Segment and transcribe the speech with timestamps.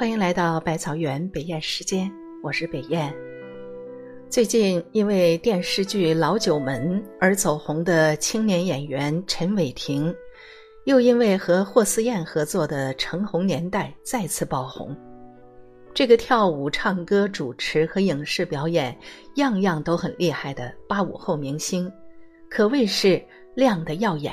[0.00, 2.10] 欢迎来到百草园北燕时间，
[2.42, 3.14] 我是北燕。
[4.30, 10.14] 最近因为电视剧《老九门》而走红的青年演员陈伟霆，
[10.86, 14.96] 又因为和霍思燕合作的《橙红年代》再次爆红。
[15.92, 18.98] 这个跳舞、唱歌、主持和影视表演
[19.34, 21.92] 样样都很厉害的八五后明星，
[22.48, 23.22] 可谓是
[23.54, 24.32] 亮得耀眼。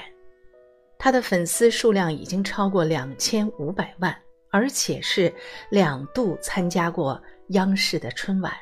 [0.98, 4.16] 他的粉丝数量已经超过两千五百万，
[4.50, 5.34] 而且是
[5.70, 8.54] 两度参加过央视的春晚。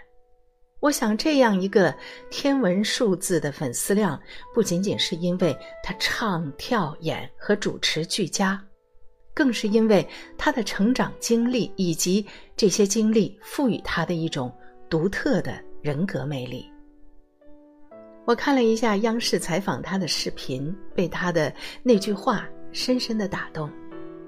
[0.81, 1.95] 我想，这样一个
[2.29, 4.21] 天文数字的粉丝量，
[4.53, 8.61] 不仅仅是因为他唱、跳、演和主持俱佳，
[9.33, 10.07] 更是因为
[10.37, 12.23] 他的成长经历以及
[12.55, 14.55] 这些经历赋予他的一种
[14.87, 16.69] 独特的人格魅力。
[18.25, 23.71] 我看了一下央视采访他的视频，被他的那句话深深的打动。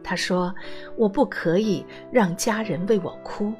[0.08, 0.55] 他说
[0.95, 3.52] ：“我不可以让家人为我哭。”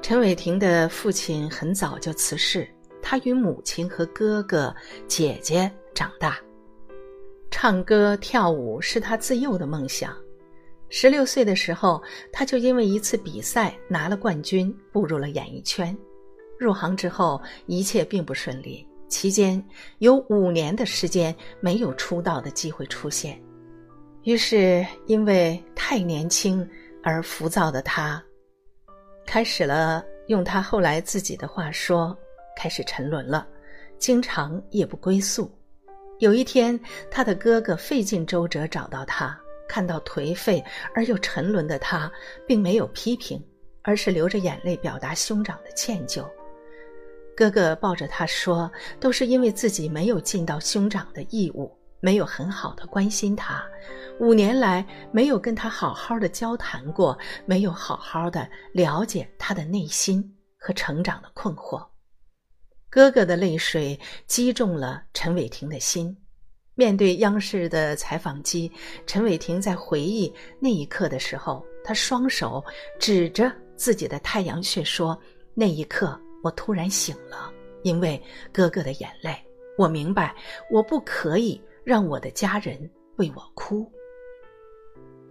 [0.00, 2.68] 陈伟霆的父亲很早就辞世，
[3.02, 4.72] 他与母亲和哥哥
[5.08, 6.38] 姐姐长大。
[7.50, 10.16] 唱歌跳舞是他自幼的梦想。
[10.88, 15.96] 十六岁的时候，他就因为一次比赛拿了冠军，步入了演艺圈。
[16.56, 18.86] 入行之后，一切并不顺利。
[19.08, 19.60] 期间
[19.98, 23.40] 有五年的时间没有出道的机会出现，
[24.24, 26.66] 于是因为太年轻
[27.02, 28.22] 而浮躁的他，
[29.26, 32.16] 开始了用他后来自己的话说，
[32.56, 33.46] 开始沉沦了，
[33.98, 35.50] 经常夜不归宿。
[36.20, 36.78] 有一天，
[37.10, 40.64] 他的哥哥费尽周折找到他，看到颓废
[40.94, 42.10] 而又沉沦的他，
[42.46, 43.38] 并没有批评，
[43.82, 46.26] 而是流着眼泪表达兄长的歉疚。
[47.36, 51.70] 哥哥抱着他说：“都是因为自己没有尽到兄长的义务，
[52.04, 53.64] 没有很好的关心他，
[54.20, 60.22] 五年来没有跟他好好的交谈过，没有好好的了解他的内心
[60.58, 61.82] 和成长的困惑。”
[62.90, 66.14] 哥哥的泪水击中了陈伟霆的心。
[66.74, 68.70] 面对央视的采访机，
[69.06, 70.30] 陈伟霆在回忆
[70.60, 72.62] 那一刻的时候，他双手
[73.00, 75.18] 指着自己的太阳穴说
[75.56, 77.50] ：“那一刻。”我突然醒了，
[77.82, 79.34] 因为哥哥的眼泪，
[79.78, 80.36] 我明白
[80.70, 83.90] 我不可以让我的家人为我哭。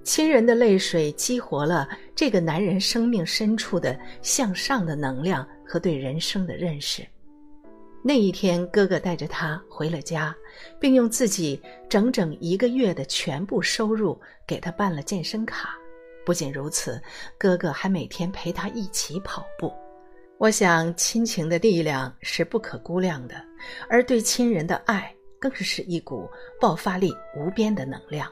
[0.03, 7.05] 亲人的泪水激活了这个男人生命深处的向上的能量和对人生的认识。
[8.05, 10.35] 那一天，哥哥带着他回了家，
[10.77, 15.77] 并用自己整整一个月的全部收入给他办了健身卡。
[16.25, 17.01] 不仅如此，
[17.37, 19.71] 哥哥还每天陪他一起跑步。
[20.37, 23.35] 我想，亲情的力量是不可估量的，
[23.87, 25.15] 而对亲人的爱
[25.49, 26.29] 更是一股
[26.61, 28.31] 爆发力无边的能量。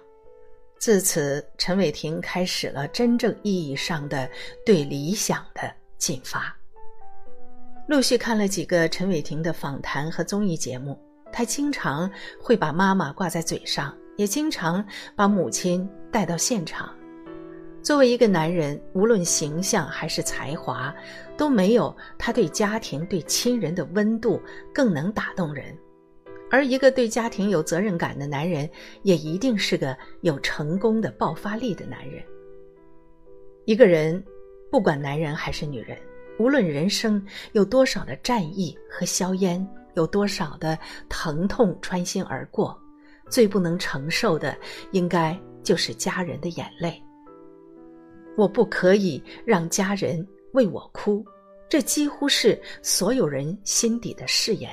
[0.79, 4.29] 自此，陈伟霆开始了真正意义上的
[4.65, 6.55] 对理想的进发。
[7.87, 10.97] 陆续看了几个陈伟霆的访谈和综艺节目，
[11.33, 14.83] 他经常会把妈妈挂在嘴上，也经常
[15.15, 16.89] 把母亲带到现场。
[17.83, 20.93] 作为一个男人，无论形象还是才华，
[21.35, 24.41] 都没有他对家庭、对亲人的温度
[24.73, 25.77] 更能打动人。
[26.51, 28.69] 而一个对家庭有责任感的男人，
[29.03, 32.21] 也一定是个有成功的爆发力的男人。
[33.65, 34.21] 一个人，
[34.69, 35.97] 不管男人还是女人，
[36.37, 42.77] 无论人生有多少的战役和硝烟，有多少的疼痛穿心而过，
[43.29, 44.57] 最不能承受的，
[44.91, 47.01] 应该就是家人的眼泪。
[48.35, 51.23] 我不可以让家人为我哭，
[51.69, 54.69] 这几乎是所有人心底的誓言，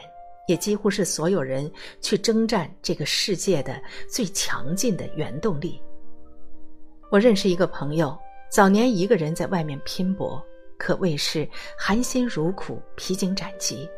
[0.48, 1.70] 也几乎是所有人
[2.00, 5.80] 去征战这个世界的最强劲的原动力。
[7.10, 8.18] 我认识一个朋友，
[8.50, 10.42] 早年一个人在外面拼搏，
[10.78, 11.46] 可谓是
[11.78, 13.88] 含辛茹苦、披荆斩棘。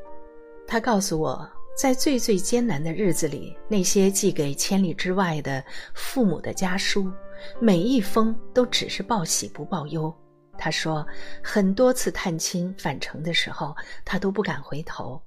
[0.66, 5.64] 他告诉我，在最最艰难的日子里，那些寄给千里之外的
[5.94, 7.10] 父母的家书。
[7.58, 10.12] 每一封都只是报喜不报忧。
[10.58, 11.06] 他说，
[11.42, 15.20] 很多次探亲返程的时候，他都不敢回头，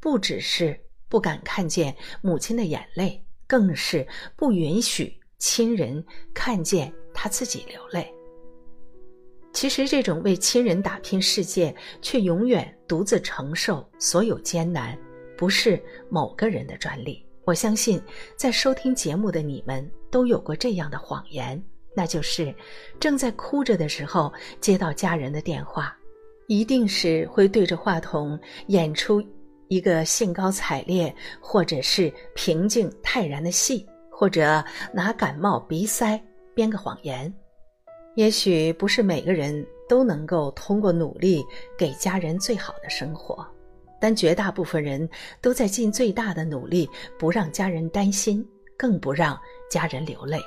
[0.00, 4.06] 不只是不敢看见母亲的眼泪，更是
[4.36, 8.12] 不允许亲人看见他自己流泪。
[9.52, 14.96] 其实，这种为亲人打拼世界，却永远独自承受所有艰难，
[15.36, 17.26] 不是某个人的专利。
[17.44, 18.00] 我相信，
[18.36, 21.60] 在收听节目的你们都有过这样的谎言，
[21.96, 22.54] 那就是
[23.00, 25.96] 正在哭着的时候接到家人的电话，
[26.46, 28.38] 一定是会对着话筒
[28.68, 29.20] 演出
[29.70, 34.62] 一个兴高采烈或者是平静泰然的戏，或者
[34.92, 36.20] 拿感冒鼻塞
[36.52, 37.32] 编个谎言。
[38.16, 41.46] 也许不是每个人都能够通过努力
[41.78, 43.46] 给家人最好的生活，
[44.00, 45.08] 但绝大部分人
[45.40, 48.44] 都在尽最大的努力，不让家人担心，
[48.76, 49.40] 更不让
[49.70, 50.40] 家人流泪。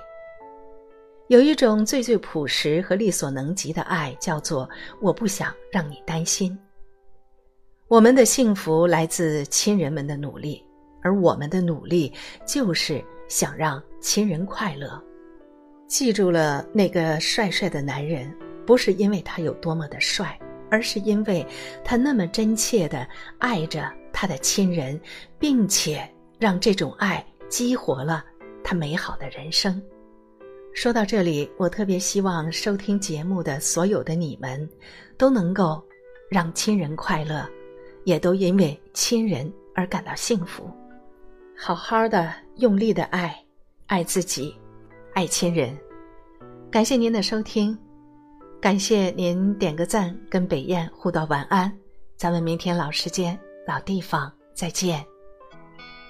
[1.30, 6.60] 有一种最最朴实和力所能及的爱，叫做“我不想让你担心”。
[7.90, 10.66] 我们的幸福来自亲人们的努力，
[11.02, 12.12] 而我们的努力
[12.48, 15.02] 就是想让亲人快乐。
[15.86, 18.34] 记住了那个帅帅的男人，
[18.66, 20.40] 不是因为他有多么的帅，
[20.72, 21.46] 而是因为
[21.84, 23.06] 他那么真切的
[23.38, 25.00] 爱着他的亲人，
[25.38, 26.10] 并且
[26.40, 28.24] 让这种爱激活了
[28.64, 29.80] 他美好的人生。
[30.74, 34.68] 说到这里，我特别希望收听节目的所有的你们，
[35.18, 35.84] 都能够
[36.30, 37.48] 让亲人快乐，
[38.04, 40.70] 也都因为亲人而感到幸福。
[41.58, 43.38] 好好的用力的爱，
[43.88, 44.56] 爱自己，
[45.14, 45.78] 爱亲人。
[46.72, 47.78] 感谢您的收听，
[48.60, 51.72] 感谢您点个赞，跟北燕互道晚安。
[52.18, 55.06] 咱们明天老时间、老地方再见。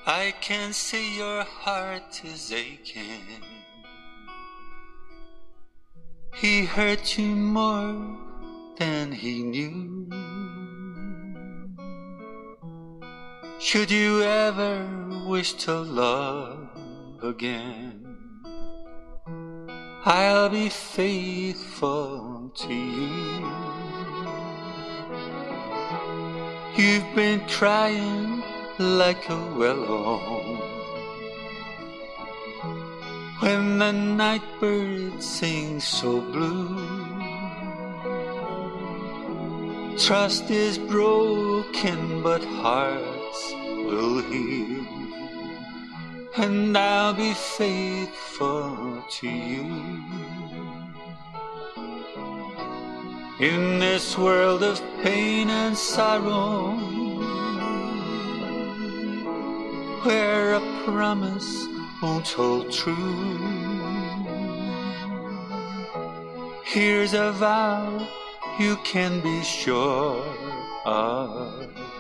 [0.06, 3.22] I can see your heart is aching.
[6.34, 7.96] He hurt you more
[8.78, 10.10] than he knew.
[13.64, 14.86] Should you ever
[15.26, 16.68] wish to love
[17.24, 18.18] again,
[20.04, 23.48] I'll be faithful to you.
[26.76, 28.44] You've been crying
[28.80, 30.20] like a willow
[33.40, 37.14] when the night bird sings so blue.
[39.98, 42.44] Trust is broken, but
[43.34, 44.86] hearts will heal,
[46.38, 50.04] and I'll be faithful to you.
[53.40, 56.76] In this world of pain and sorrow,
[60.04, 61.66] where a promise
[62.02, 63.40] won't hold true.
[66.64, 68.08] Here's a vow
[68.60, 70.24] you can be sure
[70.86, 71.93] of.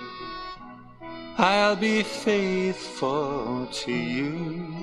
[1.38, 4.74] I'll be faithful to you.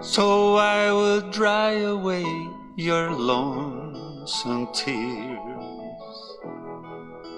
[0.00, 2.24] So I will dry away
[2.76, 5.38] your lonesome tears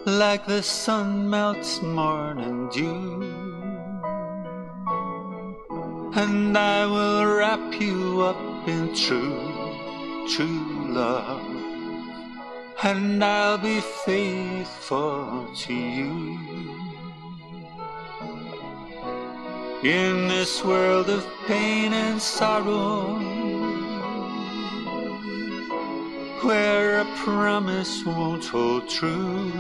[0.07, 3.54] like the sun melts morning dew.
[6.17, 9.37] And I will wrap you up in true,
[10.29, 11.43] true love.
[12.85, 16.39] And I'll be faithful to you.
[19.83, 23.19] In this world of pain and sorrow,
[26.43, 29.51] where a promise won't hold true,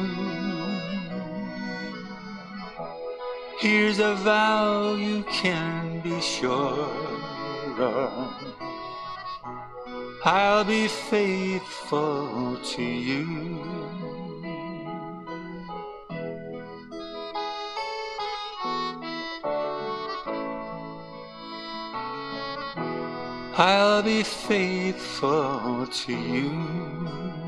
[3.59, 6.87] here's a vow you can be sure.
[10.23, 13.25] I'll be faithful to you.
[23.57, 27.44] I'll be faithful to you.